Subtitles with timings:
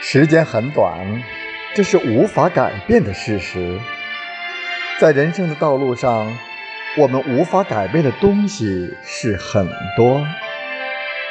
[0.00, 1.22] 时间很短，
[1.74, 3.78] 这是无法改变的事实。
[5.00, 6.32] 在人生的道路上，
[6.96, 9.66] 我们无法改变的东西是很
[9.96, 10.24] 多，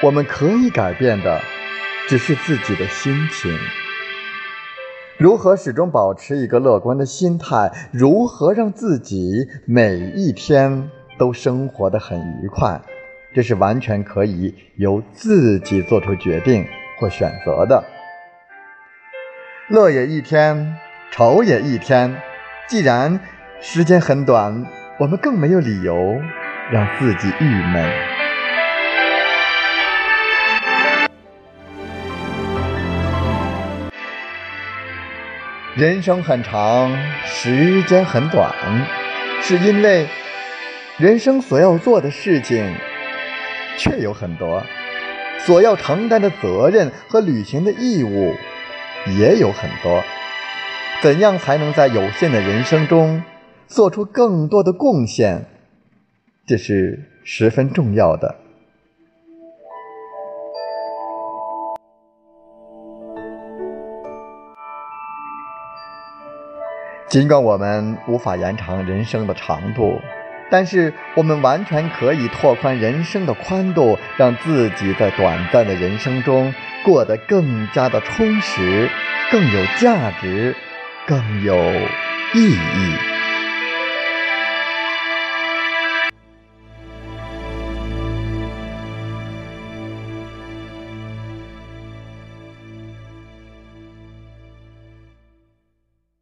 [0.03, 1.41] 我们可以改变的
[2.09, 3.57] 只是自己的心情。
[5.17, 7.71] 如何始终保持一个乐观的心态？
[7.91, 12.81] 如何让自己每一天都生活得很愉快？
[13.33, 16.65] 这是完全可以由自己做出决定
[16.99, 17.83] 或选择的。
[19.69, 20.77] 乐也一天，
[21.11, 22.15] 愁也一天。
[22.69, 23.19] 既然
[23.59, 24.65] 时间很短，
[24.97, 26.21] 我们更没有理由
[26.71, 27.91] 让自己郁闷。
[35.75, 38.49] 人生很长，时间很短，
[39.41, 40.07] 是因为
[40.95, 42.73] 人生所要做的事情
[43.77, 44.63] 却有很多，
[45.39, 48.33] 所要承担的责任和履行的义务
[49.15, 50.03] 也有很多。
[51.01, 53.23] 怎样才能在有限的人生中
[53.67, 55.45] 做出更多的贡献？
[56.45, 58.35] 这是十分重要的。
[67.09, 70.01] 尽管我们无法延长人生的长度，
[70.51, 76.53] 但是我们完全可以拓宽人生的宽度，让自己在短暂的人生中
[76.87, 78.89] 过得更加的充实、
[79.29, 80.55] 更有价值、
[81.05, 81.53] 更有
[82.33, 83.16] 意义。